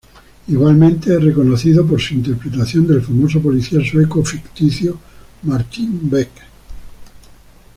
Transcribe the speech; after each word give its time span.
Igualmente, 0.47 1.15
es 1.15 1.23
reconocido 1.23 1.85
por 1.85 2.01
su 2.01 2.15
interpretación 2.15 2.87
del 2.87 3.03
famoso 3.03 3.39
policía 3.39 3.81
sueco 3.87 4.25
ficticio 4.25 4.97
Martín 5.43 6.09
Beck. 6.09 6.31